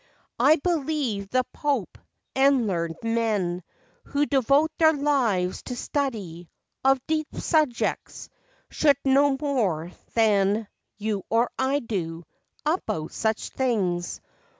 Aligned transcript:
I 0.39 0.55
believe 0.55 1.29
the 1.29 1.43
Pope, 1.53 1.95
and 2.35 2.65
learned 2.65 2.95
men 3.03 3.61
Who 4.05 4.25
devote 4.25 4.71
their 4.79 4.93
lives 4.95 5.61
to 5.65 5.75
study 5.75 6.49
Of 6.83 7.05
deep 7.05 7.27
subjects, 7.35 8.27
should 8.71 8.97
know 9.05 9.37
more 9.39 9.91
than 10.15 10.67
You 10.97 11.21
or 11.29 11.51
I 11.59 11.81
do, 11.81 12.23
about 12.65 13.11
such 13.11 13.49
things. 13.49 14.19